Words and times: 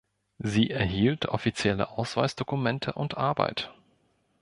Sie 0.39 0.71
erhielt 0.71 1.27
offizielle 1.27 1.89
Ausweisdokumente 1.91 2.93
und 2.93 3.17
Arbeit. 3.17 3.71